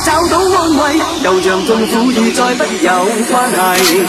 [0.00, 4.04] 找到安慰又像痛苦已再不有关系。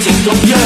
[0.00, 0.57] 情动摇。